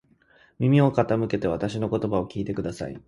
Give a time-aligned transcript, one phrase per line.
[0.57, 2.99] 耳を傾けてわたしの言葉を聞いてください。